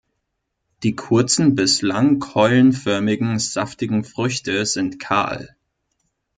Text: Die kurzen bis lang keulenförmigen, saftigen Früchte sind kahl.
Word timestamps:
Die 0.81 0.95
kurzen 0.95 1.53
bis 1.53 1.83
lang 1.83 2.17
keulenförmigen, 2.19 3.37
saftigen 3.37 4.03
Früchte 4.03 4.65
sind 4.65 4.97
kahl. 4.99 5.55